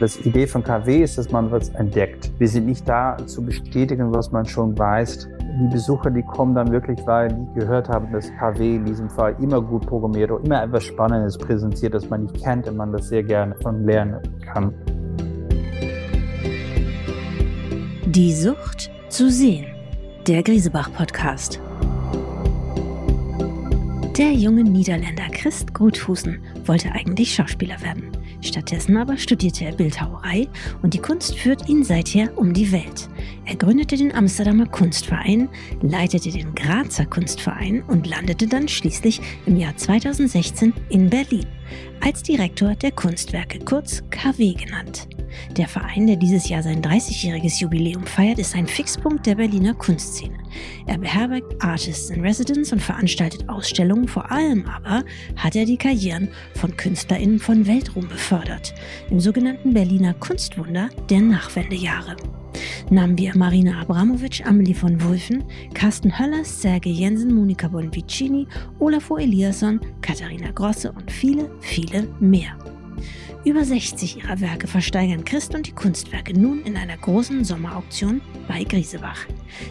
[0.00, 2.32] Das Idee von KW ist, dass man was entdeckt.
[2.38, 5.28] Wir sind nicht da zu bestätigen, was man schon weiß.
[5.60, 9.36] Die Besucher, die kommen dann wirklich, weil die gehört haben, dass KW in diesem Fall
[9.42, 13.08] immer gut programmiert und immer etwas Spannendes präsentiert, das man nicht kennt und man das
[13.08, 14.72] sehr gerne von lernen kann.
[18.06, 19.66] Die Sucht zu sehen.
[20.26, 21.60] Der Griesebach-Podcast.
[24.16, 28.10] Der junge Niederländer Christ Gruthusen wollte eigentlich Schauspieler werden.
[28.42, 30.48] Stattdessen aber studierte er Bildhauerei
[30.82, 33.08] und die Kunst führt ihn seither um die Welt.
[33.50, 35.48] Er gründete den Amsterdamer Kunstverein,
[35.82, 41.46] leitete den Grazer Kunstverein und landete dann schließlich im Jahr 2016 in Berlin
[42.00, 45.08] als Direktor der Kunstwerke, kurz KW genannt.
[45.56, 50.38] Der Verein, der dieses Jahr sein 30-jähriges Jubiläum feiert, ist ein Fixpunkt der Berliner Kunstszene.
[50.86, 55.04] Er beherbergt Artists in Residence und veranstaltet Ausstellungen, vor allem aber
[55.34, 58.74] hat er die Karrieren von KünstlerInnen von Weltruhm befördert,
[59.10, 62.14] im sogenannten Berliner Kunstwunder der Nachwendejahre.
[62.90, 68.46] Namen wir Marina Abramovic, Amelie von Wulfen, Carsten Höllers, Sergei Jensen, Monika Bonvicini,
[68.78, 72.56] Olafur Eliasson, Katharina Grosse und viele, viele mehr.
[73.44, 78.64] Über 60 ihrer Werke versteigern Christ und die Kunstwerke nun in einer großen Sommerauktion bei
[78.64, 79.26] Griesebach.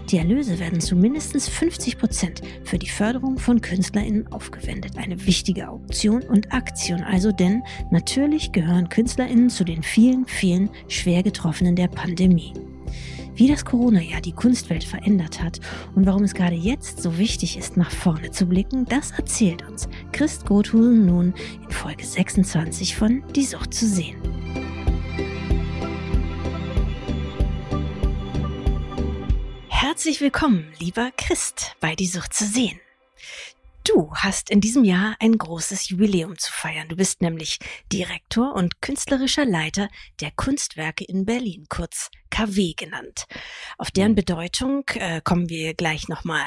[0.09, 4.97] Die Erlöse werden zu mindestens 50 Prozent für die Förderung von KünstlerInnen aufgewendet.
[4.97, 11.21] Eine wichtige Auktion und Aktion also, denn natürlich gehören KünstlerInnen zu den vielen, vielen schwer
[11.21, 12.53] getroffenen der Pandemie.
[13.40, 15.62] Wie das Corona-Jahr die Kunstwelt verändert hat
[15.95, 19.88] und warum es gerade jetzt so wichtig ist, nach vorne zu blicken, das erzählt uns
[20.12, 24.17] Christ Grothusen nun in Folge 26 von Die Sucht zu sehen.
[29.70, 32.78] Herzlich willkommen, lieber Christ, bei Die Sucht zu sehen.
[33.90, 36.88] Du hast in diesem Jahr ein großes Jubiläum zu feiern.
[36.90, 37.58] Du bist nämlich
[37.92, 39.90] Direktor und künstlerischer Leiter
[40.22, 43.26] der Kunstwerke in Berlin, kurz KW genannt.
[43.80, 44.16] Auf deren mhm.
[44.16, 46.45] Bedeutung äh, kommen wir gleich nochmal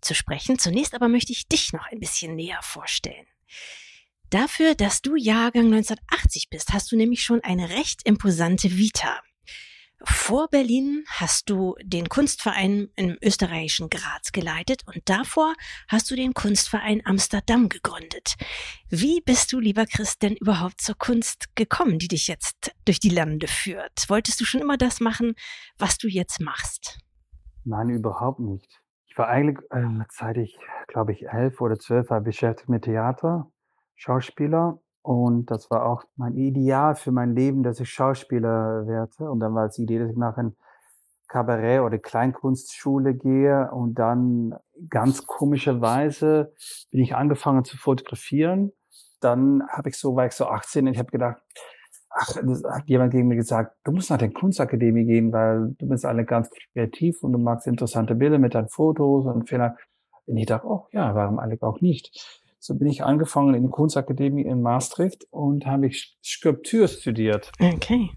[0.00, 0.58] zu sprechen.
[0.58, 3.26] Zunächst aber möchte ich dich noch ein bisschen näher vorstellen.
[4.30, 9.20] Dafür, dass du Jahrgang 1980 bist, hast du nämlich schon eine recht imposante Vita.
[10.02, 15.52] Vor Berlin hast du den Kunstverein im österreichischen Graz geleitet und davor
[15.88, 18.36] hast du den Kunstverein Amsterdam gegründet.
[18.88, 23.10] Wie bist du, lieber Christ, denn überhaupt zur Kunst gekommen, die dich jetzt durch die
[23.10, 24.08] Lande führt?
[24.08, 25.34] Wolltest du schon immer das machen,
[25.78, 26.98] was du jetzt machst?
[27.64, 28.80] Nein, überhaupt nicht.
[29.06, 30.58] Ich war eigentlich, äh, seit ich,
[30.88, 33.50] glaube ich, elf oder zwölf war, beschäftigt mit Theater,
[33.96, 39.30] Schauspieler und das war auch mein Ideal für mein Leben, dass ich Schauspieler werde.
[39.30, 40.54] Und dann war es die Idee, dass ich nach ein
[41.28, 43.70] Kabarett oder Kleinkunstschule gehe.
[43.72, 44.54] Und dann
[44.90, 46.52] ganz komischerweise
[46.90, 48.72] bin ich angefangen zu fotografieren.
[49.20, 51.40] Dann habe ich so, war ich so 18 und ich habe gedacht,
[52.10, 55.88] ach, das hat jemand gegen mir gesagt, du musst nach der Kunstakademie gehen, weil du
[55.88, 59.76] bist alle ganz kreativ und du magst interessante Bilder mit deinen Fotos und vielleicht.
[60.26, 62.39] Und ich dachte, oh ja, warum eigentlich auch nicht?
[62.60, 67.50] So bin ich angefangen in der Kunstakademie in Maastricht und habe ich Skulptur studiert.
[67.58, 68.10] Okay.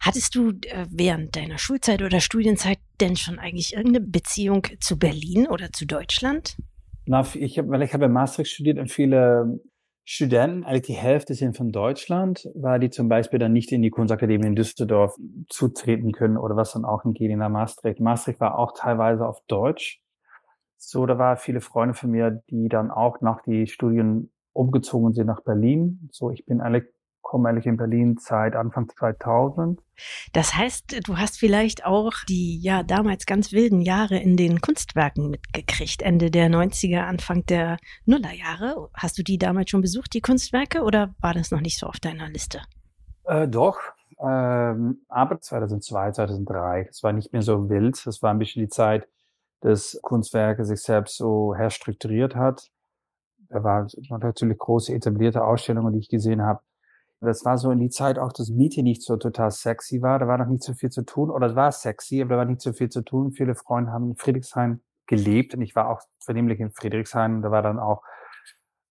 [0.00, 5.48] Hattest du äh, während deiner Schulzeit oder Studienzeit denn schon eigentlich irgendeine Beziehung zu Berlin
[5.48, 6.56] oder zu Deutschland?
[7.04, 9.60] Na, ich habe, weil ich habe in Maastricht studiert und viele
[10.04, 13.90] Studenten, eigentlich die Hälfte sind von Deutschland, weil die zum Beispiel dann nicht in die
[13.90, 15.14] Kunstakademie in Düsseldorf
[15.48, 18.00] zutreten können oder was dann auch in Gehen Maastricht.
[18.00, 20.00] Maastricht war auch teilweise auf Deutsch.
[20.78, 25.26] So, da waren viele Freunde von mir, die dann auch nach die Studien umgezogen sind
[25.26, 26.08] nach Berlin.
[26.12, 26.84] So, ich bin ehrlich,
[27.20, 29.80] komme ehrlich in Berlin seit Anfang 2000.
[30.32, 35.30] Das heißt, du hast vielleicht auch die ja damals ganz wilden Jahre in den Kunstwerken
[35.30, 38.88] mitgekriegt, Ende der 90er, Anfang der Nullerjahre.
[38.94, 41.98] Hast du die damals schon besucht, die Kunstwerke, oder war das noch nicht so auf
[41.98, 42.60] deiner Liste?
[43.24, 43.78] Äh, doch,
[44.20, 48.00] ähm, aber 2002, 2003, das war nicht mehr so wild.
[48.06, 49.08] Das war ein bisschen die Zeit,
[49.60, 52.68] das Kunstwerke sich selbst so herstrukturiert hat.
[53.48, 56.60] Da war natürlich große etablierte Ausstellungen, die ich gesehen habe.
[57.20, 60.18] Das war so in die Zeit auch, dass Miete nicht so total sexy war.
[60.18, 61.30] Da war noch nicht so viel zu tun.
[61.30, 63.32] Oder es war sexy, aber da war nicht so viel zu tun.
[63.32, 67.42] Viele Freunde haben in Friedrichshain gelebt und ich war auch vernehmlich in Friedrichshain.
[67.42, 68.02] Da war dann auch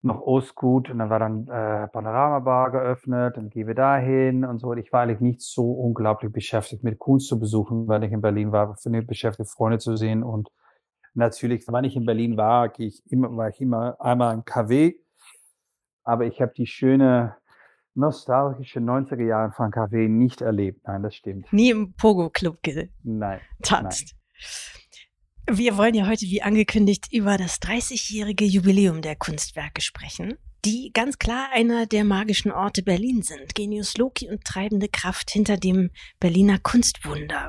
[0.02, 4.68] noch Ostgut und dann war dann äh, Panoramabar geöffnet, dann gehen wir dahin und so.
[4.68, 8.20] Und ich war eigentlich nicht so unglaublich beschäftigt mit Kunst zu besuchen, weil ich in
[8.20, 10.48] Berlin war, beschäftigt Freunde zu sehen und
[11.14, 14.94] natürlich, wenn ich in Berlin war, gehe ich immer, war ich immer einmal in KW,
[16.04, 17.36] aber ich habe die schöne
[17.94, 20.86] nostalgische 90er Jahre von KW nicht erlebt.
[20.86, 21.52] Nein, das stimmt.
[21.52, 22.94] Nie im Pogo-Club getanzt.
[23.02, 23.88] Nein.
[25.50, 30.34] Wir wollen ja heute, wie angekündigt, über das 30-jährige Jubiläum der Kunstwerke sprechen,
[30.66, 33.54] die ganz klar einer der magischen Orte Berlin sind.
[33.54, 35.90] Genius Loki und treibende Kraft hinter dem
[36.20, 37.48] Berliner Kunstwunder.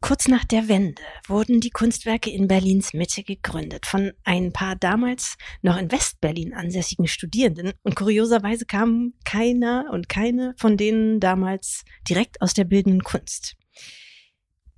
[0.00, 5.36] Kurz nach der Wende wurden die Kunstwerke in Berlins Mitte gegründet von ein paar damals
[5.60, 12.40] noch in Westberlin ansässigen Studierenden und kurioserweise kamen keiner und keine von denen damals direkt
[12.40, 13.54] aus der bildenden Kunst.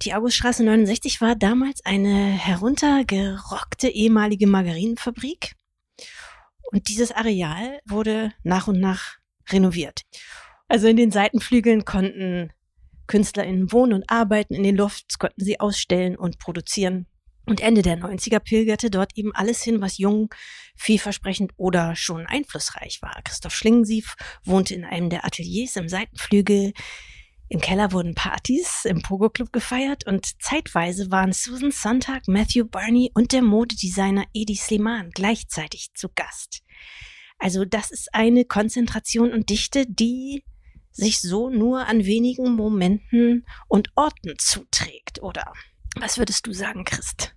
[0.03, 5.57] Die Auguststraße 69 war damals eine heruntergerockte ehemalige Margarinenfabrik
[6.71, 9.17] und dieses Areal wurde nach und nach
[9.51, 10.03] renoviert.
[10.69, 12.53] Also in den Seitenflügeln konnten
[13.09, 17.07] KünstlerInnen wohnen und arbeiten in den Lofts, konnten sie ausstellen und produzieren.
[17.47, 20.33] Und Ende der 90er pilgerte dort eben alles hin, was jung,
[20.77, 23.19] vielversprechend oder schon einflussreich war.
[23.25, 26.73] Christoph Schlingensief wohnte in einem der Ateliers im Seitenflügel.
[27.51, 33.11] Im Keller wurden Partys im Pogo Club gefeiert und zeitweise waren Susan Sontag, Matthew Barney
[33.15, 36.63] und der Modedesigner Edi Sliman gleichzeitig zu Gast.
[37.39, 40.45] Also das ist eine Konzentration und Dichte, die
[40.91, 45.53] sich so nur an wenigen Momenten und Orten zuträgt, oder?
[45.99, 47.35] Was würdest du sagen, Christ?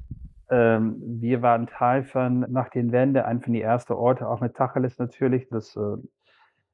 [0.49, 4.55] Ähm, wir waren Teil von, nach den Wende, ein von die ersten Orte, auch mit
[4.55, 5.95] Tacheles natürlich, das äh,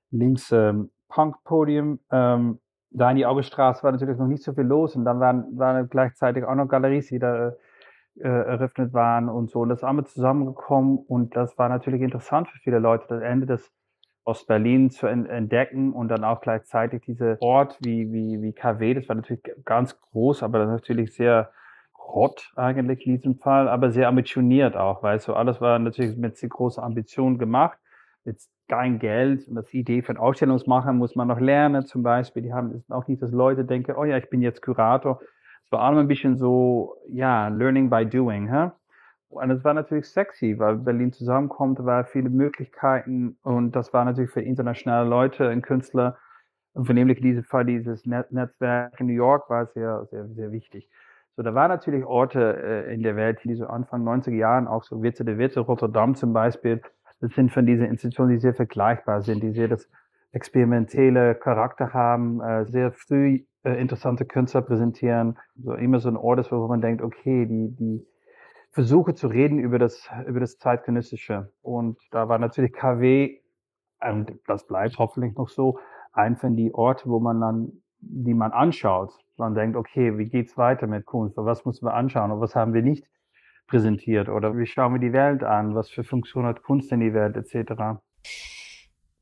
[0.09, 1.99] links ähm, Punk-Podium.
[2.11, 5.57] Ähm, da in die Augestraße war natürlich noch nicht so viel los und dann waren,
[5.57, 7.53] waren gleichzeitig auch noch Galeries, die da
[8.15, 9.61] äh, eröffnet waren und so.
[9.61, 13.45] Und das haben wir zusammengekommen und das war natürlich interessant für viele Leute, das Ende
[13.45, 13.71] des
[14.25, 19.15] Ostberlin zu entdecken und dann auch gleichzeitig diese Ort wie, wie, wie KW, das war
[19.15, 21.51] natürlich ganz groß, aber natürlich sehr
[21.97, 26.37] rot eigentlich in diesem Fall, aber sehr ambitioniert auch, weißt du, alles war natürlich mit
[26.37, 27.77] sehr großer Ambition gemacht,
[28.25, 28.37] mit
[28.67, 32.83] kein Geld und das Idee von Ausstellungsmachen muss man noch lernen zum Beispiel, die haben
[32.89, 35.21] auch nicht, dass Leute denken, oh ja, ich bin jetzt Kurator,
[35.65, 38.71] es war auch ein bisschen so, ja, learning by doing, hä?
[39.29, 44.31] Und es war natürlich sexy, weil Berlin zusammenkommt, war viele Möglichkeiten und das war natürlich
[44.31, 46.17] für internationale Leute, ein Künstler,
[46.77, 50.87] und vornehmlich in diesem Fall dieses Netzwerk in New York war sehr, sehr, sehr wichtig.
[51.35, 54.83] So, da waren natürlich Orte äh, in der Welt, die so Anfang 90er Jahren, auch
[54.83, 56.81] so Witze der Witze, Rotterdam zum Beispiel,
[57.19, 59.89] das sind von diesen Institutionen, die sehr vergleichbar sind, die sehr das
[60.31, 66.39] experimentelle Charakter haben, äh, sehr früh äh, interessante Künstler präsentieren, so immer so ein Ort
[66.39, 68.05] ist, wo man denkt, okay, die, die,
[68.77, 71.51] versuche zu reden über das, über das Zeitgenössische.
[71.63, 73.39] Und da war natürlich KW,
[74.01, 75.79] und das bleibt hoffentlich noch so,
[76.13, 79.11] ein von die Orte, wo man dann, die man anschaut.
[79.35, 81.37] Man denkt, okay, wie geht's weiter mit Kunst?
[81.37, 82.31] Was müssen wir anschauen?
[82.31, 83.03] Und was haben wir nicht
[83.67, 84.29] präsentiert?
[84.29, 85.75] Oder wie schauen wir die Welt an?
[85.75, 87.99] Was für Funktion hat Kunst in die Welt, etc.?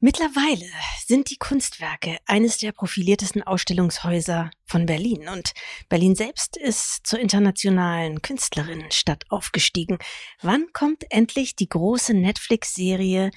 [0.01, 0.65] Mittlerweile
[1.05, 5.53] sind die Kunstwerke eines der profiliertesten Ausstellungshäuser von Berlin und
[5.87, 9.97] Berlin selbst ist zur internationalen Künstlerinnenstadt aufgestiegen.
[10.41, 13.31] Wann kommt endlich die große Netflix-Serie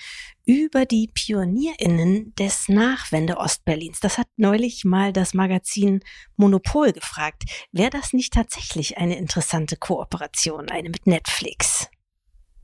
[0.47, 4.01] über die Pionierinnen des Nachwende-Ostberlins?
[4.01, 6.01] Das hat neulich mal das Magazin
[6.37, 7.45] Monopol gefragt.
[7.71, 11.89] Wäre das nicht tatsächlich eine interessante Kooperation, eine mit Netflix?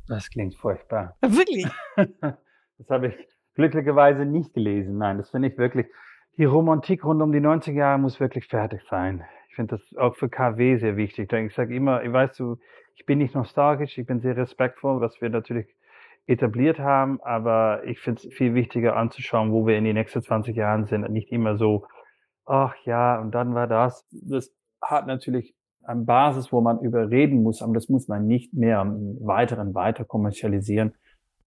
[0.08, 1.17] Das klingt furchtbar.
[1.20, 1.69] Wirklich?
[1.96, 4.98] das habe ich glücklicherweise nicht gelesen.
[4.98, 5.86] Nein, das finde ich wirklich,
[6.36, 9.24] die Romantik rund um die 90er Jahre muss wirklich fertig sein.
[9.48, 11.32] Ich finde das auch für KW sehr wichtig.
[11.32, 12.56] Ich sage immer, ich weiß du,
[12.96, 15.66] ich bin nicht nostalgisch, ich bin sehr respektvoll, was wir natürlich
[16.26, 20.56] etabliert haben, aber ich finde es viel wichtiger anzuschauen, wo wir in den nächsten 20
[20.56, 21.08] Jahren sind.
[21.10, 21.86] Nicht immer so,
[22.46, 24.06] ach ja, und dann war das.
[24.10, 28.81] Das hat natürlich eine Basis, wo man überreden muss, aber das muss man nicht mehr
[28.81, 30.94] im Weiteren weiter kommerzialisieren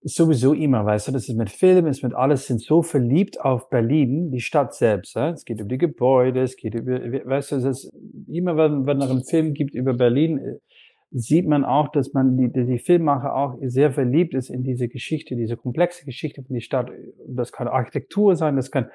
[0.05, 3.69] sowieso immer, weißt du, das ist mit Film, ist mit alles, sind so verliebt auf
[3.69, 5.15] Berlin, die Stadt selbst.
[5.15, 5.31] Ja?
[5.31, 7.93] Es geht über die Gebäude, es geht über, weißt du, es ist
[8.29, 10.59] immer, wenn, wenn es einen Film gibt über Berlin, äh,
[11.13, 15.37] sieht man auch, dass man die, die Filmmacher auch sehr verliebt ist in diese Geschichte,
[15.37, 16.91] diese komplexe Geschichte von der Stadt.
[17.29, 18.89] Das kann Architektur sein, das kann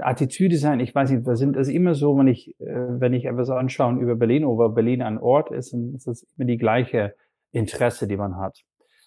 [0.00, 0.80] Attitüde sein.
[0.80, 3.98] Ich weiß nicht, da sind es immer so, wenn ich, äh, wenn ich etwas anschaue
[4.00, 7.14] über Berlin, oder Berlin ein Ort ist, dann ist es immer die gleiche
[7.52, 8.62] Interesse, die man hat.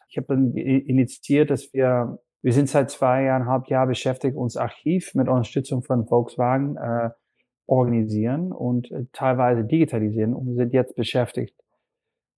[0.10, 5.28] Ich habe dann initiiert, dass wir, wir sind seit zweieinhalb Jahren beschäftigt, uns Archiv mit
[5.28, 7.10] Unterstützung von Volkswagen äh,
[7.68, 10.34] organisieren und äh, teilweise digitalisieren.
[10.34, 11.56] Und wir sind jetzt beschäftigt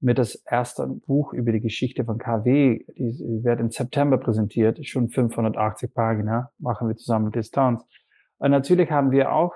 [0.01, 2.83] mit das erste Buch über die Geschichte von KW.
[2.97, 7.85] Die wird im September präsentiert, schon 580 Pagina, machen wir zusammen mit Distanz.
[8.39, 9.55] Und natürlich haben wir auch,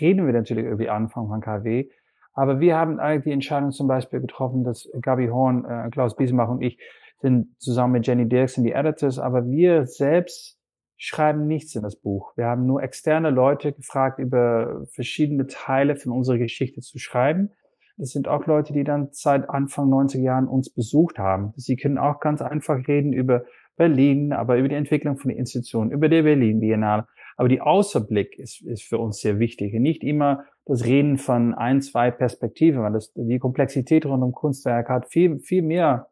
[0.00, 1.90] reden wir natürlich über die Anfang von KW,
[2.32, 6.48] aber wir haben eigentlich die Entscheidung zum Beispiel getroffen, dass Gabi Horn, äh, Klaus Biesemach
[6.48, 6.78] und ich
[7.20, 10.58] sind zusammen mit Jenny Dirksen die Editors, aber wir selbst
[10.96, 12.32] schreiben nichts in das Buch.
[12.36, 17.50] Wir haben nur externe Leute gefragt, über verschiedene Teile von unserer Geschichte zu schreiben.
[17.96, 21.52] das sind auch Leute, die dann seit Anfang 90er Jahren uns besucht haben.
[21.56, 23.44] Sie können auch ganz einfach reden über
[23.76, 27.06] Berlin, aber über die Entwicklung von den Institutionen, über die Berlin Biennale.
[27.38, 29.72] Aber die Außerblick ist, ist für uns sehr wichtig.
[29.72, 34.90] Nicht immer das Reden von ein, zwei Perspektiven, weil das, die Komplexität rund um Kunstwerk
[34.90, 36.09] hat viel, viel mehr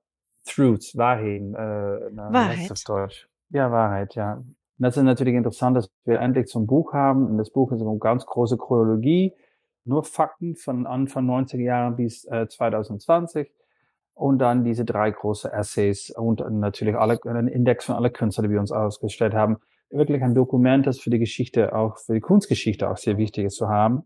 [0.49, 1.55] Truths, Wahrheiten.
[1.55, 2.71] Äh, Wahrheit.
[2.71, 3.29] Auf Deutsch.
[3.51, 4.35] Ja, Wahrheit, ja.
[4.35, 7.27] Und das ist natürlich interessant, dass wir endlich zum Buch haben.
[7.27, 9.35] Und das Buch ist eine ganz große Chronologie,
[9.85, 13.51] nur Fakten von Anfang 90er Jahren bis äh, 2020.
[14.15, 18.51] Und dann diese drei große Essays und natürlich alle, einen Index von alle Künstler, die
[18.51, 19.59] wir uns ausgestellt haben.
[19.91, 23.57] Wirklich ein Dokument, das für die Geschichte, auch für die Kunstgeschichte auch sehr wichtig ist
[23.57, 24.03] zu haben.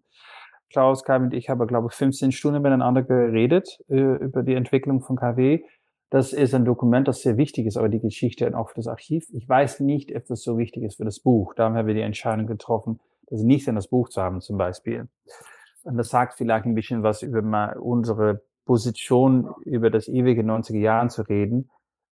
[0.70, 5.00] Klaus, Kai und ich haben, glaube ich, 15 Stunden miteinander geredet äh, über die Entwicklung
[5.02, 5.62] von KW.
[6.12, 9.24] Das ist ein Dokument, das sehr wichtig ist, aber die Geschichte auch für das Archiv.
[9.32, 11.54] Ich weiß nicht, ob das so wichtig ist für das Buch.
[11.54, 15.08] Da haben wir die Entscheidung getroffen, das nicht in das Buch zu haben, zum Beispiel.
[15.84, 21.08] Und das sagt vielleicht ein bisschen was über unsere Position, über das ewige 90er Jahren
[21.08, 21.70] zu reden.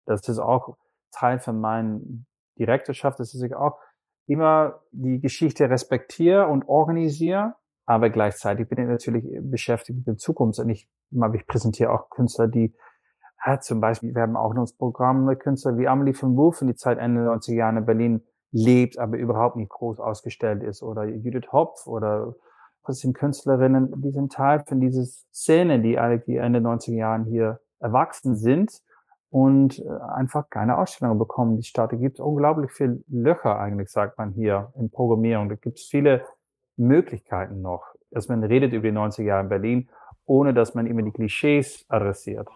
[0.07, 0.77] Das ist auch
[1.11, 2.27] Teil von meinen
[2.57, 3.81] Direktorschaft, dass ich auch
[4.29, 10.61] immer die Geschichte respektiere und organisiere, aber gleichzeitig bin ich natürlich beschäftigt mit der Zukunft.
[10.61, 12.73] Und ich, ich präsentiere auch Künstler, die
[13.47, 16.61] ja, zum Beispiel, wir haben auch noch das Programm mit Künstler wie Amelie von Wolf
[16.61, 20.83] in die Zeit Ende 90er Jahre in Berlin lebt, aber überhaupt nicht groß ausgestellt ist.
[20.83, 22.35] Oder Judith Hopf oder
[22.87, 27.61] das sind Künstlerinnen, die sind Teil von dieser Szene, die die Ende 90er Jahren hier
[27.81, 28.81] erwachsen sind
[29.31, 31.57] und äh, einfach keine Ausstellungen bekommen.
[31.59, 35.51] Die Stadt, gibt unglaublich viele Löcher eigentlich, sagt man hier in Programmierung.
[35.51, 36.25] Da gibt es viele
[36.77, 39.89] Möglichkeiten noch, dass man redet über die 90er Jahre in Berlin,
[40.25, 42.49] ohne dass man immer die Klischees adressiert.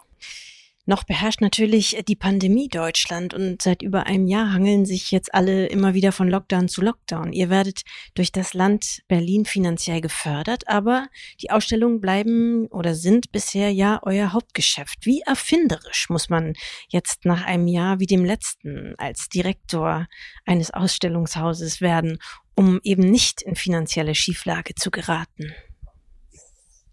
[0.84, 5.66] Noch beherrscht natürlich die Pandemie Deutschland und seit über einem Jahr hangeln sich jetzt alle
[5.66, 7.32] immer wieder von Lockdown zu Lockdown.
[7.32, 7.82] Ihr werdet
[8.14, 11.06] durch das Land Berlin finanziell gefördert, aber
[11.40, 15.06] die Ausstellungen bleiben oder sind bisher ja euer Hauptgeschäft.
[15.06, 16.54] Wie erfinderisch muss man
[16.88, 20.08] jetzt nach einem Jahr wie dem letzten als Direktor
[20.46, 22.18] eines Ausstellungshauses werden,
[22.56, 25.54] um eben nicht in finanzielle Schieflage zu geraten?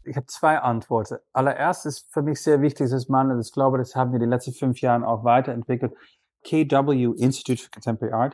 [0.09, 1.17] Ich habe zwei Antworten.
[1.33, 4.53] Allererst ist für mich sehr wichtig, dass man, das glaube, das haben wir die letzten
[4.53, 5.93] fünf Jahren auch weiterentwickelt.
[6.43, 8.33] KW Institute for Contemporary Art.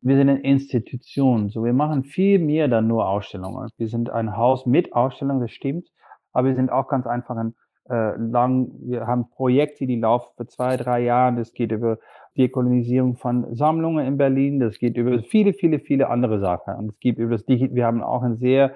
[0.00, 3.68] Wir sind eine Institution, so wir machen viel mehr dann nur Ausstellungen.
[3.76, 5.88] Wir sind ein Haus mit Ausstellungen, das stimmt,
[6.32, 7.54] aber wir sind auch ganz einfach ein
[7.90, 11.36] äh, lang, wir haben Projekte, die laufen für zwei, drei Jahre.
[11.36, 11.98] Das geht über
[12.36, 16.74] Dekolonisierung von Sammlungen in Berlin, das geht über viele, viele, viele andere Sachen.
[16.74, 18.74] Und es gibt über das Digi wir haben auch ein sehr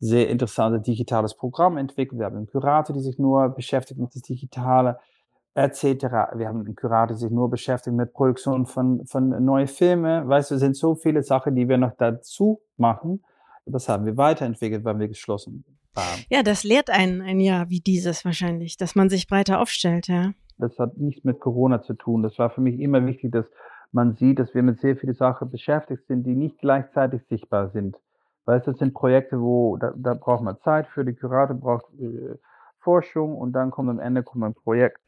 [0.00, 2.18] sehr interessantes digitales Programm entwickelt.
[2.20, 4.98] Wir haben einen Kurator, der sich nur beschäftigt mit das Digitale,
[5.54, 5.84] etc.
[6.34, 10.28] Wir haben einen Kurator, der sich nur beschäftigt mit Produktion von, von neuen Filmen.
[10.28, 13.24] Weißt du, es sind so viele Sachen, die wir noch dazu machen.
[13.66, 15.64] Das haben wir weiterentwickelt, weil wir geschlossen
[15.94, 16.24] waren.
[16.30, 20.32] Ja, das lehrt einen ein Jahr wie dieses wahrscheinlich, dass man sich breiter aufstellt, ja.
[20.58, 22.22] Das hat nichts mit Corona zu tun.
[22.22, 23.46] Das war für mich immer wichtig, dass
[23.92, 27.96] man sieht, dass wir mit sehr vielen Sachen beschäftigt sind, die nicht gleichzeitig sichtbar sind.
[28.48, 32.36] Du, das sind Projekte, wo da, da braucht man Zeit für, die Kurator braucht äh,
[32.80, 34.98] Forschung und dann kommt am Ende kommt ein Projekt.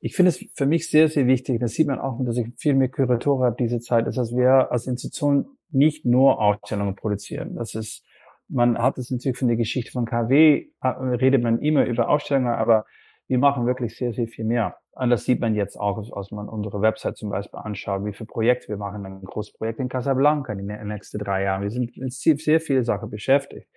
[0.00, 2.74] Ich finde es für mich sehr, sehr wichtig, das sieht man auch, dass ich viel
[2.74, 7.54] mehr Kuratoren habe diese Zeit, ist, dass wir als Institution nicht nur Ausstellungen produzieren.
[7.54, 8.04] Das ist,
[8.48, 12.52] man hat es natürlich von der Geschichte von KW, äh, redet man immer über Ausstellungen,
[12.52, 12.84] aber
[13.26, 14.76] wir machen wirklich sehr, sehr viel mehr.
[14.94, 18.26] Und das sieht man jetzt auch, als man unsere Website zum Beispiel anschaut, wie viele
[18.26, 19.06] Projekte wir machen.
[19.06, 21.62] Ein großes Projekt in Casablanca in den nächsten drei Jahren.
[21.62, 23.68] Wir sind mit sehr viele Sachen beschäftigt.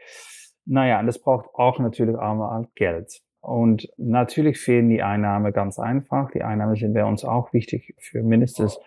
[0.66, 3.22] Naja, und das braucht auch natürlich einmal Geld.
[3.40, 6.32] Und natürlich fehlen die Einnahmen ganz einfach.
[6.32, 8.80] Die Einnahmen sind bei uns auch wichtig, für mindestens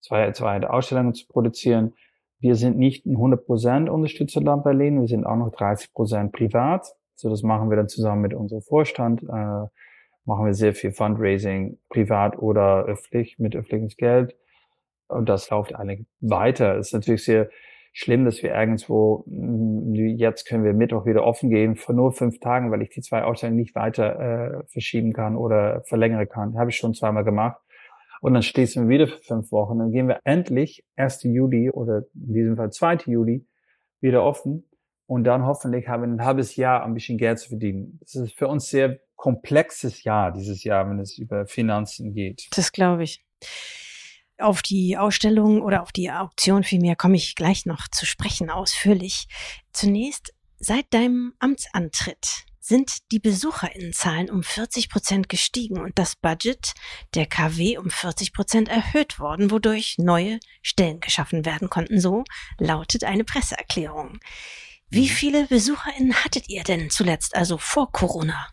[0.00, 1.92] zwei, zwei Ausstellungen zu produzieren.
[2.40, 6.86] Wir sind nicht ein 100% Unterstützerland Berlin, wir sind auch noch 30% privat.
[7.14, 9.22] So, das machen wir dann zusammen mit unserem Vorstand.
[9.24, 9.66] Äh,
[10.28, 14.36] machen wir sehr viel Fundraising, privat oder öffentlich, mit öffentlichem Geld.
[15.08, 16.76] Und das läuft eigentlich weiter.
[16.76, 17.48] Es ist natürlich sehr
[17.94, 22.40] schlimm, dass wir irgendwo, mm, jetzt können wir Mittwoch wieder offen gehen, für nur fünf
[22.40, 26.58] Tagen, weil ich die zwei Ausstellungen nicht weiter äh, verschieben kann oder verlängern kann.
[26.58, 27.58] Habe ich schon zweimal gemacht.
[28.20, 29.78] Und dann schließen wir wieder für fünf Wochen.
[29.78, 31.22] Dann gehen wir endlich 1.
[31.22, 32.98] Juli oder in diesem Fall 2.
[33.06, 33.46] Juli
[34.02, 34.68] wieder offen.
[35.06, 37.98] Und dann hoffentlich haben wir ein halbes Jahr ein bisschen Geld zu verdienen.
[38.02, 42.48] Das ist für uns sehr komplexes Jahr dieses Jahr, wenn es über Finanzen geht.
[42.52, 43.22] Das glaube ich.
[44.38, 49.26] Auf die Ausstellung oder auf die Auktion vielmehr komme ich gleich noch zu sprechen, ausführlich.
[49.72, 56.74] Zunächst, seit deinem Amtsantritt sind die Besucherinnenzahlen um 40 Prozent gestiegen und das Budget
[57.14, 61.98] der KW um 40 Prozent erhöht worden, wodurch neue Stellen geschaffen werden konnten.
[62.00, 62.22] So
[62.58, 64.20] lautet eine Presseerklärung.
[64.90, 65.12] Wie mhm.
[65.12, 68.48] viele BesucherInnen hattet ihr denn zuletzt, also vor Corona?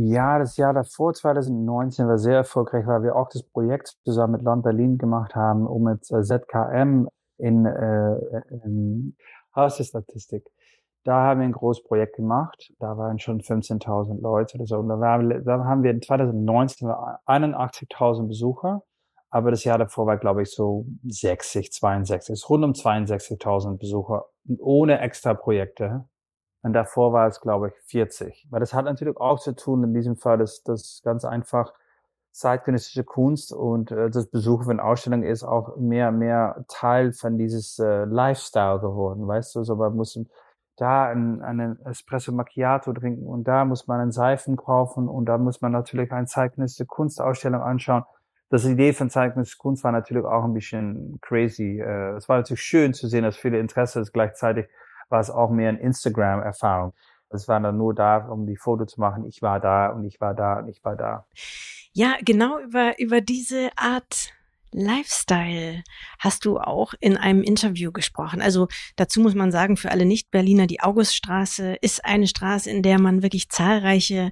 [0.00, 4.42] Ja, das Jahr davor, 2019, war sehr erfolgreich, weil wir auch das Projekt zusammen mit
[4.42, 9.16] Land Berlin gemacht haben, um mit äh, ZKM in, äh, in
[9.56, 10.44] Hausstatistik.
[11.02, 12.72] Da haben wir ein großes Projekt gemacht.
[12.78, 14.78] Da waren schon 15.000 Leute oder so.
[14.78, 18.84] Und da, war, da haben wir in 2019 81.000 Besucher.
[19.30, 24.26] Aber das Jahr davor war, glaube ich, so 60, 62, rund um 62.000 Besucher
[24.60, 26.04] ohne extra Projekte.
[26.62, 28.48] Und davor war es, glaube ich, 40.
[28.50, 31.72] Weil das hat natürlich auch zu tun, in diesem Fall, dass das ganz einfach
[32.32, 37.78] zeitgenössische Kunst und äh, das Besuch von Ausstellungen ist auch mehr mehr Teil von dieses
[37.78, 39.64] äh, Lifestyle geworden, weißt du?
[39.64, 40.18] So man muss
[40.76, 45.36] da einen, einen Espresso Macchiato trinken und da muss man einen Seifen kaufen und da
[45.38, 48.04] muss man natürlich eine zeitgenössische Kunstausstellung anschauen.
[48.50, 51.80] Das Idee von zeitgenössischer Kunst war natürlich auch ein bisschen crazy.
[51.80, 54.12] Äh, es war natürlich schön zu sehen, dass viele Interesse ist.
[54.12, 54.68] Gleichzeitig
[55.10, 56.92] war es auch mehr eine Instagram-Erfahrung.
[57.30, 59.24] Es war dann nur da, um die Foto zu machen.
[59.24, 61.26] Ich war da und ich war da und ich war da.
[61.92, 64.32] Ja, genau über, über diese Art
[64.72, 65.82] Lifestyle
[66.18, 68.42] hast du auch in einem Interview gesprochen.
[68.42, 73.00] Also dazu muss man sagen, für alle Nicht-Berliner, die Auguststraße ist eine Straße, in der
[73.00, 74.30] man wirklich zahlreiche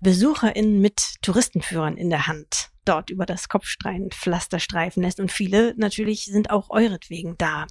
[0.00, 5.20] BesucherInnen mit Touristenführern in der Hand dort über das Kopfstreifenpflaster streifen lässt.
[5.20, 7.66] Und viele natürlich sind auch euretwegen da.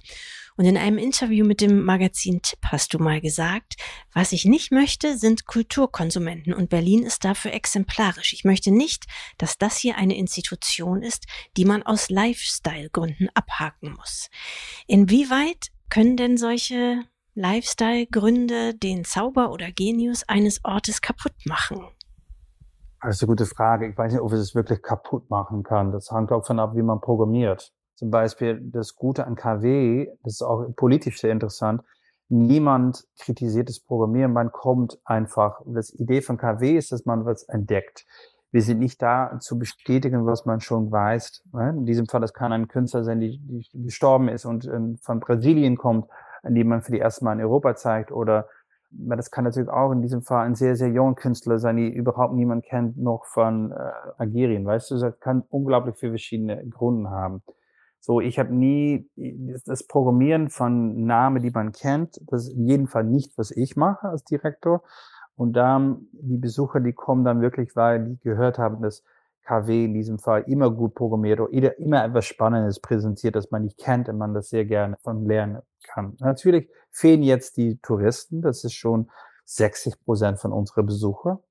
[0.56, 3.74] Und in einem Interview mit dem Magazin Tipp hast du mal gesagt,
[4.12, 8.32] was ich nicht möchte, sind Kulturkonsumenten und Berlin ist dafür exemplarisch.
[8.32, 9.04] Ich möchte nicht,
[9.36, 14.30] dass das hier eine Institution ist, die man aus Lifestyle-Gründen abhaken muss.
[14.86, 17.02] Inwieweit können denn solche
[17.34, 21.84] Lifestyle-Gründe den Zauber oder Genius eines Ortes kaputt machen?
[23.04, 23.86] Das ist eine gute Frage.
[23.86, 25.92] Ich weiß nicht, ob es es wirklich kaputt machen kann.
[25.92, 27.70] Das hängt auch von ab, wie man programmiert.
[27.96, 31.82] Zum Beispiel das Gute an KW, das ist auch politisch sehr interessant.
[32.30, 34.32] Niemand kritisiert das Programmieren.
[34.32, 35.60] Man kommt einfach.
[35.66, 38.06] Das Idee von KW ist, dass man was entdeckt.
[38.52, 41.42] Wir sind nicht da zu bestätigen, was man schon weiß.
[41.52, 43.38] In diesem Fall, das kann ein Künstler sein, die
[43.74, 46.08] gestorben ist und ähm, von Brasilien kommt,
[46.42, 48.48] an dem man für die erste Mal in Europa zeigt oder
[48.98, 51.88] weil das kann natürlich auch in diesem Fall ein sehr, sehr junger Künstler sein, die
[51.88, 54.64] überhaupt niemand kennt, noch von äh, Algerien.
[54.64, 57.42] Weißt du, das kann unglaublich viele verschiedene Gründe haben.
[58.00, 59.08] So, ich habe nie
[59.64, 63.76] das Programmieren von Namen, die man kennt, das ist in jedem Fall nicht, was ich
[63.76, 64.82] mache als Direktor.
[65.36, 69.02] Und dann die Besucher, die kommen dann wirklich, weil die gehört haben, dass
[69.44, 73.78] KW in diesem Fall immer gut programmiert oder immer etwas Spannendes präsentiert, das man nicht
[73.78, 76.16] kennt und man das sehr gerne von lernen kann.
[76.20, 79.10] Natürlich fehlen jetzt die Touristen, das ist schon
[79.44, 81.42] 60 Prozent von unseren Besucher.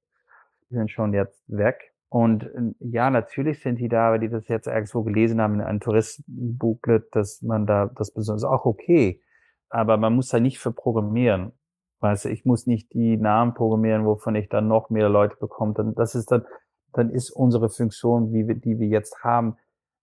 [0.69, 1.93] Die sind schon jetzt weg.
[2.09, 5.61] Und äh, ja, natürlich sind die da, weil die das jetzt irgendwo gelesen haben in
[5.61, 9.21] einem Touristenbooklet, dass man da das besonders auch okay.
[9.69, 11.53] Aber man muss da nicht für programmieren.
[12.01, 15.93] Weißt du, ich muss nicht die Namen programmieren, wovon ich dann noch mehr Leute bekomme.
[15.95, 16.45] Das ist dann,
[16.93, 19.57] dann ist unsere Funktion, wie wir, die wir jetzt haben,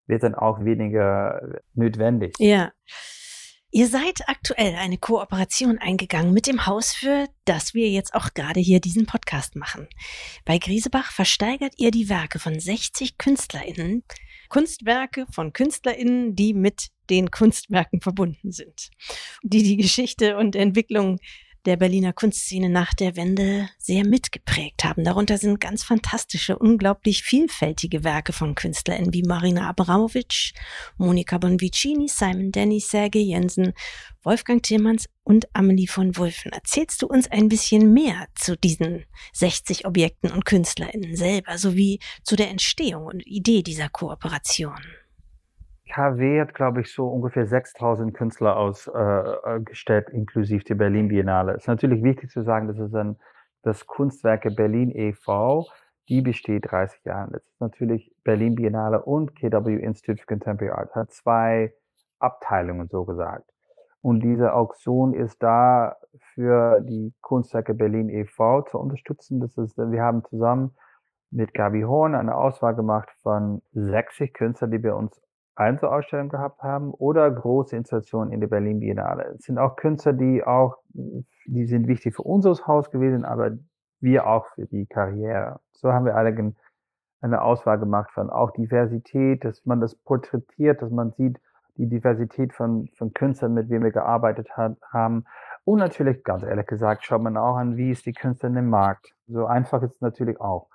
[0.06, 2.34] wird dann auch weniger notwendig.
[2.38, 2.72] Ja.
[3.72, 8.58] Ihr seid aktuell eine Kooperation eingegangen mit dem Haus, für das wir jetzt auch gerade
[8.58, 9.86] hier diesen Podcast machen.
[10.44, 14.02] Bei Griesebach versteigert ihr die Werke von 60 KünstlerInnen,
[14.48, 18.90] Kunstwerke von KünstlerInnen, die mit den Kunstwerken verbunden sind,
[19.44, 21.20] die die Geschichte und Entwicklung
[21.66, 25.04] der Berliner Kunstszene nach der Wende sehr mitgeprägt haben.
[25.04, 30.52] Darunter sind ganz fantastische, unglaublich vielfältige Werke von KünstlerInnen wie Marina Abramovic,
[30.96, 33.74] Monika Bonvicini, Simon Denny, Sergei Jensen,
[34.22, 36.52] Wolfgang Tillmanns und Amelie von Wulfen.
[36.52, 42.36] Erzählst du uns ein bisschen mehr zu diesen 60 Objekten und KünstlerInnen selber, sowie zu
[42.36, 44.80] der Entstehung und Idee dieser Kooperation?
[45.90, 51.52] KW hat, glaube ich, so ungefähr 6000 Künstler ausgestellt, äh, inklusive der Berlin Biennale.
[51.52, 53.16] Es ist natürlich wichtig zu sagen, dass es dann
[53.62, 55.66] das Kunstwerke Berlin e.V.,
[56.08, 57.32] die besteht 30 Jahre.
[57.32, 61.72] Das ist natürlich Berlin Biennale und KW Institute for Contemporary Art, hat zwei
[62.18, 63.50] Abteilungen so gesagt.
[64.02, 65.96] Und diese Auktion ist da
[66.34, 68.62] für die Kunstwerke Berlin e.V.
[68.62, 69.40] zu unterstützen.
[69.40, 70.74] Das ist, wir haben zusammen
[71.30, 75.20] mit Gabi Horn eine Auswahl gemacht von 60 Künstlern, die wir uns
[75.54, 79.34] Einzelausstellungen gehabt haben oder große Installationen in der Berlin Biennale.
[79.36, 83.52] Es sind auch Künstler, die auch, die sind wichtig für unser Haus gewesen, aber
[84.00, 85.60] wir auch für die Karriere.
[85.72, 86.54] So haben wir alle
[87.20, 91.38] eine Auswahl gemacht von auch Diversität, dass man das porträtiert, dass man sieht,
[91.76, 95.24] die Diversität von, von Künstlern, mit denen wir gearbeitet hat, haben.
[95.64, 99.14] Und natürlich, ganz ehrlich gesagt, schaut man auch an, wie ist die Künstlerin im Markt.
[99.26, 100.68] So einfach ist es natürlich auch.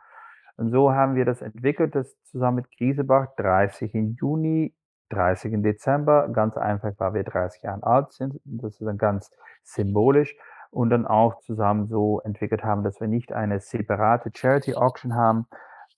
[0.58, 4.74] Und so haben wir das entwickelt, das zusammen mit Griesebach, 30 im Juni,
[5.10, 8.40] 30 im Dezember, ganz einfach, weil wir 30 Jahre alt sind.
[8.46, 9.32] Das ist dann ganz
[9.64, 10.36] symbolisch.
[10.72, 15.48] und dann auch zusammen so entwickelt haben, dass wir nicht eine separate Charity Auction haben,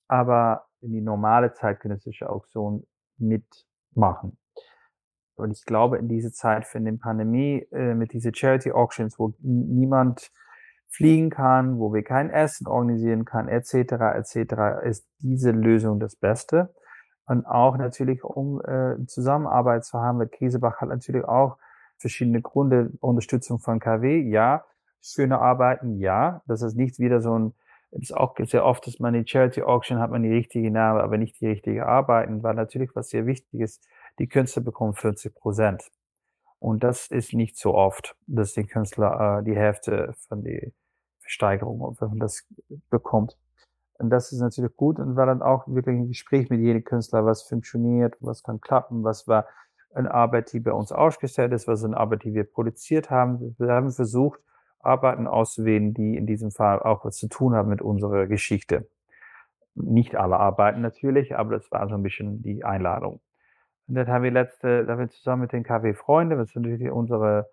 [0.07, 2.85] aber in die normale zeitgenössische Auktion
[3.17, 4.37] mitmachen.
[5.35, 9.33] Und ich glaube, in dieser Zeit für die Pandemie, äh, mit diesen Charity Auctions, wo
[9.39, 10.31] niemand
[10.89, 13.73] fliegen kann, wo wir kein Essen organisieren kann, etc.,
[14.15, 16.73] etc., ist diese Lösung das Beste.
[17.25, 21.57] Und auch natürlich, um äh, Zusammenarbeit zu haben mit Käsebach, hat natürlich auch
[21.97, 22.91] verschiedene Gründe.
[23.01, 24.63] Unterstützung von KW, ja.
[25.01, 26.41] Schöne Arbeiten, ja.
[26.47, 27.53] Das ist nicht wieder so ein,
[27.91, 31.17] ist auch sehr oft, dass man in Charity Auction hat man die richtige Name, aber
[31.17, 33.85] nicht die richtige Arbeiten, weil natürlich was sehr wichtig ist,
[34.19, 35.83] die Künstler bekommen 40 Prozent.
[36.59, 40.71] Und das ist nicht so oft, dass die Künstler äh, die Hälfte von der
[41.19, 42.47] Versteigerung, wenn man das
[42.89, 43.37] bekommt.
[43.99, 47.25] Und das ist natürlich gut und war dann auch wirklich ein Gespräch mit jedem Künstler,
[47.25, 49.47] was funktioniert, was kann klappen, was war
[49.93, 53.55] eine Arbeit, die bei uns ausgestellt ist, was eine Arbeit, die wir produziert haben.
[53.57, 54.39] Wir haben versucht,
[54.79, 58.87] Arbeiten auszuwählen, die in diesem Fall auch was zu tun haben mit unserer Geschichte.
[59.73, 63.19] Nicht alle Arbeiten natürlich, aber das war so ein bisschen die Einladung.
[63.87, 66.91] Und dann haben wir letzte, da wir zusammen mit den KW Freunde, das ist natürlich
[66.91, 67.49] unsere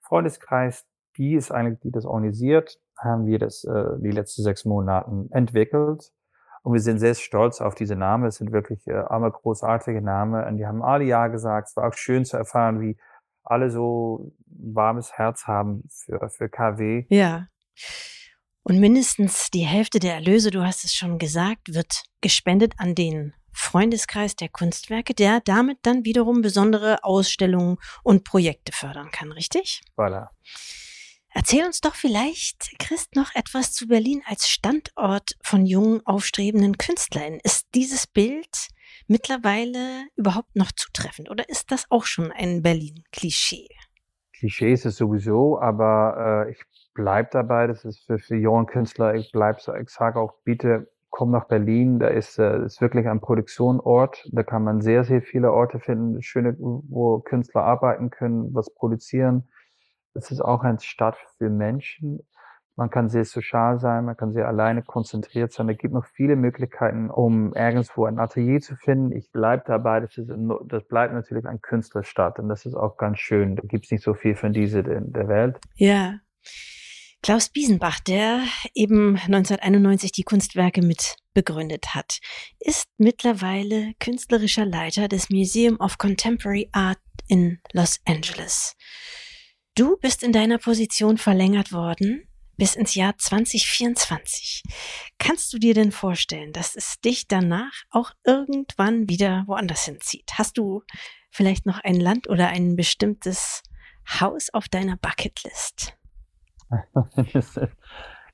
[0.00, 5.28] Freundeskreis, die ist eigentlich, die das organisiert, haben wir das äh, die letzten sechs Monaten
[5.30, 6.12] entwickelt.
[6.62, 8.26] Und wir sind sehr stolz auf diese Namen.
[8.26, 10.44] Es sind wirklich äh, alle großartige Namen.
[10.44, 11.68] Und die haben alle Ja gesagt.
[11.68, 12.96] Es war auch schön zu erfahren, wie
[13.44, 17.06] alle so ein warmes Herz haben für, für KW.
[17.08, 17.46] Ja.
[18.64, 23.32] Und mindestens die Hälfte der Erlöse, du hast es schon gesagt, wird gespendet an den
[23.56, 29.80] Freundeskreis der Kunstwerke, der damit dann wiederum besondere Ausstellungen und Projekte fördern kann, richtig?
[29.96, 30.28] Voilà.
[31.30, 37.38] Erzähl uns doch vielleicht, Christ, noch etwas zu Berlin als Standort von jungen, aufstrebenden Künstlern.
[37.42, 38.68] Ist dieses Bild
[39.06, 43.68] mittlerweile überhaupt noch zutreffend oder ist das auch schon ein Berlin-Klischee?
[44.38, 46.62] Klischee ist es sowieso, aber äh, ich
[46.94, 47.66] bleib dabei.
[47.66, 51.48] Das ist für, für junge Künstler, ich bleib so, ich sage auch, bitte komm nach
[51.48, 54.28] Berlin, da ist, äh, ist wirklich ein Produktionsort.
[54.32, 59.48] Da kann man sehr, sehr viele Orte finden, schöne, wo Künstler arbeiten können, was produzieren.
[60.12, 62.20] Es ist auch eine Stadt für Menschen.
[62.76, 65.70] Man kann sehr sozial sein, man kann sehr alleine konzentriert sein.
[65.70, 69.12] Es gibt noch viele Möglichkeiten, um irgendwo ein Atelier zu finden.
[69.12, 70.30] Ich bleibe dabei, das, ist,
[70.66, 73.56] das bleibt natürlich ein Künstlerstadt und das ist auch ganz schön.
[73.56, 75.58] Da gibt es nicht so viel von diese in der Welt.
[75.76, 76.16] Ja.
[77.22, 82.20] Klaus Biesenbach, der eben 1991 die Kunstwerke mit begründet hat,
[82.60, 86.98] ist mittlerweile künstlerischer Leiter des Museum of Contemporary Art
[87.28, 88.74] in Los Angeles.
[89.74, 92.26] Du bist in deiner Position verlängert worden
[92.56, 94.62] bis ins Jahr 2024.
[95.18, 100.30] Kannst du dir denn vorstellen, dass es dich danach auch irgendwann wieder woanders hinzieht?
[100.34, 100.82] Hast du
[101.30, 103.62] vielleicht noch ein Land oder ein bestimmtes
[104.08, 105.94] Haus auf deiner Bucketlist?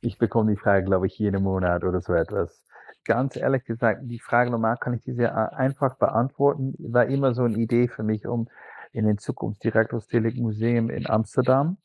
[0.00, 2.64] ich bekomme die Frage, glaube ich, jeden Monat oder so etwas.
[3.04, 6.74] Ganz ehrlich gesagt, die Frage normal kann ich die sehr äh, einfach beantworten.
[6.78, 8.48] War immer so eine Idee für mich, um
[8.92, 11.78] in den Zukunft Direktorstelig Museum in Amsterdam.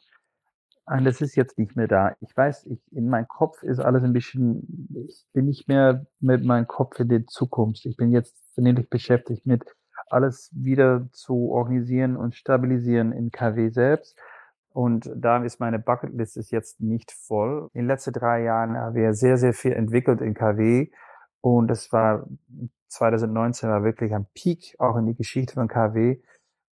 [0.86, 2.16] Und das ist jetzt nicht mehr da.
[2.22, 6.46] Ich weiß, ich, in meinem Kopf ist alles ein bisschen, ich bin nicht mehr mit
[6.46, 7.86] meinem Kopf in der Zukunft.
[7.86, 9.66] Ich bin jetzt vernünftig beschäftigt mit
[10.10, 14.18] alles wieder zu organisieren und stabilisieren in KW selbst.
[14.78, 17.68] Und da ist meine Bucketlist ist jetzt nicht voll.
[17.74, 20.92] In den letzten drei Jahren haben wir sehr, sehr viel entwickelt in KW.
[21.42, 22.28] Und das war
[22.90, 26.22] 2019 war wirklich ein Peak auch in die Geschichte von KW.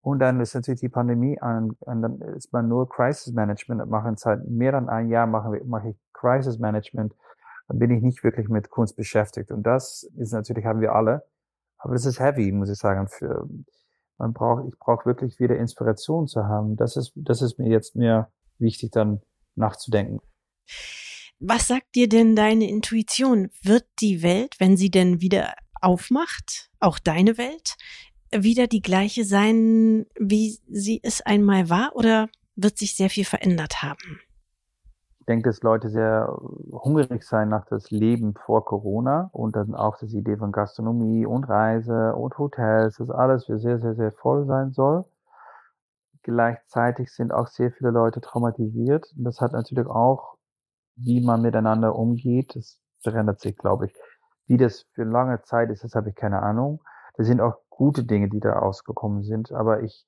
[0.02, 4.18] Und dann ist natürlich die Pandemie an, und dann ist man nur Crisis Management machen.
[4.18, 7.14] Seit mehr als ein Jahr mache, mache ich Crisis Management.
[7.68, 9.50] Dann bin ich nicht wirklich mit Kunst beschäftigt.
[9.50, 11.24] Und das ist natürlich, haben wir alle.
[11.78, 13.48] Aber das ist heavy, muss ich sagen, für,
[14.18, 16.76] man braucht, ich brauche wirklich wieder Inspiration zu haben.
[16.76, 19.20] Das ist, das ist mir jetzt mehr wichtig, dann
[19.54, 20.20] nachzudenken.
[21.40, 23.50] Was sagt dir denn deine Intuition?
[23.62, 27.76] Wird die Welt, wenn sie denn wieder aufmacht, auch deine Welt,
[28.32, 33.82] wieder die gleiche sein, wie sie es einmal war, oder wird sich sehr viel verändert
[33.82, 34.20] haben?
[35.26, 36.36] Denke, dass Leute sehr
[36.72, 41.44] hungrig sein nach das Leben vor Corona und dann auch das Idee von Gastronomie und
[41.48, 45.04] Reise und Hotels, dass alles sehr, sehr, sehr voll sein soll.
[46.22, 49.12] Gleichzeitig sind auch sehr viele Leute traumatisiert.
[49.16, 50.36] Und das hat natürlich auch,
[50.96, 53.94] wie man miteinander umgeht, das verändert sich, glaube ich.
[54.46, 56.82] Wie das für lange Zeit ist, das habe ich keine Ahnung.
[57.16, 59.52] Das sind auch gute Dinge, die da ausgekommen sind.
[59.52, 60.06] Aber ich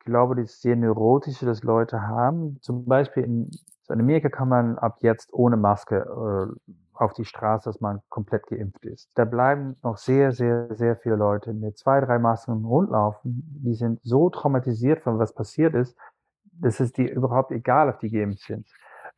[0.00, 2.58] glaube, das sehr neurotische, das Leute haben.
[2.62, 3.50] Zum Beispiel in
[3.90, 8.46] in Amerika kann man ab jetzt ohne Maske äh, auf die Straße, dass man komplett
[8.46, 9.10] geimpft ist.
[9.14, 13.42] Da bleiben noch sehr, sehr, sehr viele Leute mit zwei, drei Masken rundlaufen.
[13.64, 15.96] Die sind so traumatisiert von was passiert ist,
[16.44, 18.66] dass es die überhaupt egal, ob die geimpft sind.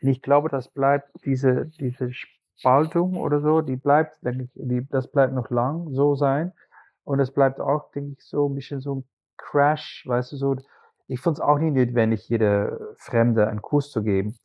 [0.02, 4.86] Und ich glaube, das bleibt diese, diese Spaltung oder so, die bleibt, denke ich, die,
[4.88, 6.52] das bleibt noch lang so sein.
[7.04, 9.04] Und es bleibt auch, denke ich, so ein bisschen so ein
[9.36, 10.56] Crash, weißt du, so,
[11.08, 14.38] ich fand es auch nicht notwendig, jede Fremde einen Kuss zu geben.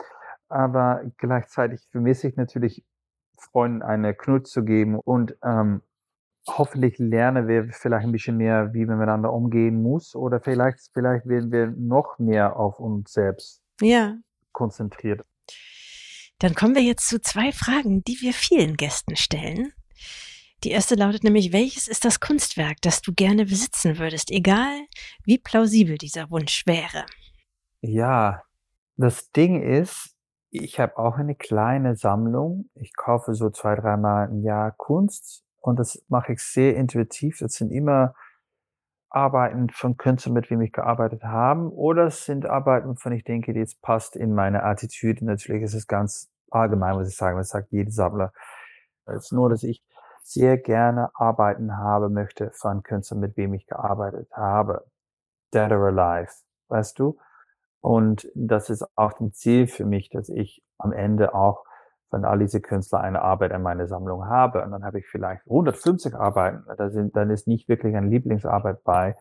[0.47, 2.85] Aber gleichzeitig vermisse ich natürlich
[3.37, 5.81] Freunden eine Knut zu geben und ähm,
[6.47, 11.27] hoffentlich lernen wir vielleicht ein bisschen mehr, wie man miteinander umgehen muss oder vielleicht, vielleicht
[11.27, 14.15] werden wir noch mehr auf uns selbst ja.
[14.51, 15.25] konzentriert.
[16.39, 19.73] Dann kommen wir jetzt zu zwei Fragen, die wir vielen Gästen stellen.
[20.63, 24.87] Die erste lautet nämlich, welches ist das Kunstwerk, das du gerne besitzen würdest, egal
[25.25, 27.05] wie plausibel dieser Wunsch wäre?
[27.81, 28.43] Ja,
[28.95, 30.15] das Ding ist,
[30.51, 32.69] ich habe auch eine kleine Sammlung.
[32.75, 37.39] Ich kaufe so zwei, dreimal im Jahr Kunst und das mache ich sehr intuitiv.
[37.39, 38.15] Das sind immer
[39.09, 43.51] Arbeiten von Künstlern, mit wem ich gearbeitet habe, oder es sind Arbeiten, von ich denke,
[43.53, 45.25] die jetzt passt in meine Attitüde.
[45.25, 47.37] Natürlich ist es ganz allgemein, muss ich sagen.
[47.37, 48.31] Das sagt jeder Sammler.
[49.05, 49.83] Es ist nur, dass ich
[50.23, 54.85] sehr gerne Arbeiten habe möchte von Künstlern, mit wem ich gearbeitet habe.
[55.53, 56.31] Dead or alive,
[56.69, 57.17] weißt du?
[57.81, 61.65] Und das ist auch ein Ziel für mich, dass ich am Ende auch
[62.09, 64.63] von all diese Künstler eine Arbeit in meine Sammlung habe.
[64.63, 66.63] Und dann habe ich vielleicht 150 Arbeiten.
[66.77, 69.15] Da sind, dann ist nicht wirklich eine Lieblingsarbeit bei.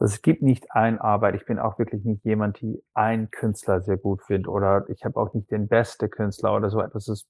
[0.00, 1.36] Es gibt nicht eine Arbeit.
[1.36, 5.18] Ich bin auch wirklich nicht jemand, die einen Künstler sehr gut findet oder ich habe
[5.18, 7.08] auch nicht den beste Künstler oder so etwas.
[7.08, 7.28] Ist,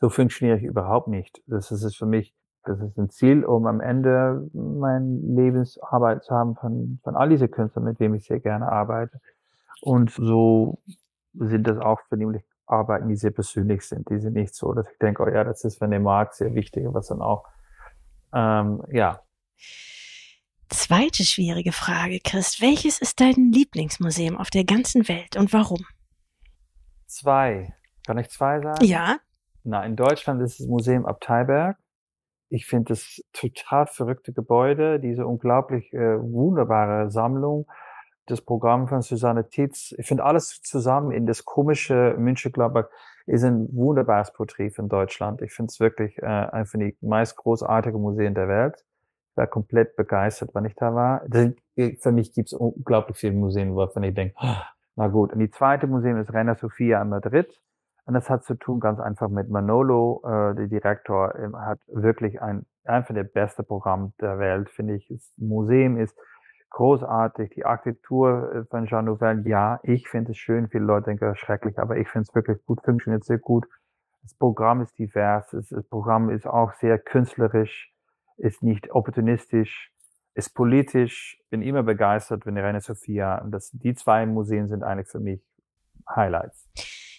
[0.00, 1.40] so funktioniere ich überhaupt nicht.
[1.46, 2.34] Das ist für mich,
[2.64, 7.48] das ist ein Ziel, um am Ende meine Lebensarbeit zu haben von, von all diese
[7.48, 9.20] Künstler, mit denen ich sehr gerne arbeite.
[9.80, 10.78] Und so
[11.34, 14.08] sind das auch vernehmlich Arbeiten, die sehr persönlich sind.
[14.10, 16.54] Die sind nicht so, dass ich denke, oh ja, das ist für den Markt sehr
[16.54, 17.46] wichtig, was dann auch,
[18.32, 19.20] ähm, ja.
[20.68, 22.60] Zweite schwierige Frage, Chris.
[22.60, 25.84] Welches ist dein Lieblingsmuseum auf der ganzen Welt und warum?
[27.06, 27.74] Zwei.
[28.06, 28.84] Kann ich zwei sagen?
[28.84, 29.18] Ja.
[29.64, 31.76] Na, in Deutschland ist das Museum Abteiberg.
[32.52, 37.66] Ich finde das total verrückte Gebäude, diese unglaublich äh, wunderbare Sammlung
[38.26, 39.94] das Programm von Susanne Tietz.
[39.98, 42.86] Ich finde alles zusammen in das komische München-Gladbach
[43.26, 45.42] ist ein wunderbares Porträt von Deutschland.
[45.42, 48.84] Ich finde es wirklich äh, einfach die meist großartige Museen der Welt.
[49.30, 51.22] Ich war komplett begeistert, wann ich da war.
[51.28, 51.50] Das,
[52.00, 54.56] für mich gibt es unglaublich viele Museen, wovon ich denke, oh,
[54.96, 55.32] na gut.
[55.32, 57.60] Und die zweite Museum ist Reina Sofia in Madrid.
[58.04, 62.42] Und das hat zu tun ganz einfach mit Manolo, äh, der Direktor, äh, hat wirklich
[62.42, 65.06] ein einfach der beste Programm der Welt, finde ich.
[65.08, 66.18] Das Museum ist
[66.70, 67.50] großartig.
[67.50, 70.68] Die Architektur äh, von Jean Nouvel, ja, ich finde es schön.
[70.68, 73.66] Viele Leute denken, schrecklich, aber ich finde es wirklich gut, funktioniert sehr gut.
[74.22, 77.92] Das Programm ist divers, das Programm ist auch sehr künstlerisch,
[78.36, 79.92] ist nicht opportunistisch,
[80.34, 81.40] ist politisch.
[81.50, 85.44] Bin immer begeistert, wenn die Reine Sophia, das, die zwei Museen sind eigentlich für mich
[86.08, 86.68] Highlights.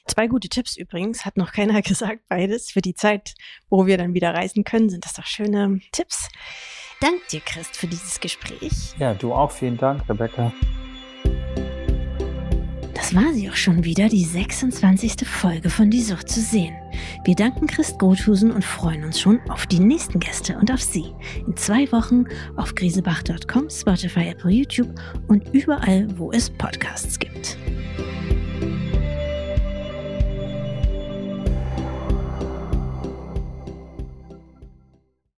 [0.05, 2.71] Zwei gute Tipps übrigens, hat noch keiner gesagt, beides.
[2.71, 3.35] Für die Zeit,
[3.69, 6.29] wo wir dann wieder reisen können, sind das doch schöne Tipps
[7.03, 8.95] danke dir, Christ, für dieses Gespräch.
[8.97, 9.51] Ja, du auch.
[9.51, 10.53] Vielen Dank, Rebecca.
[12.93, 15.27] Das war sie auch schon wieder, die 26.
[15.27, 16.73] Folge von Die Sucht zu sehen.
[17.25, 21.13] Wir danken Christ Grothusen und freuen uns schon auf die nächsten Gäste und auf Sie.
[21.45, 24.89] In zwei Wochen auf griesebach.com, Spotify, Apple, YouTube
[25.27, 27.57] und überall, wo es Podcasts gibt.